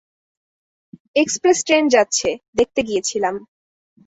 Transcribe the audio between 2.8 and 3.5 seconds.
গিয়েছিলাম।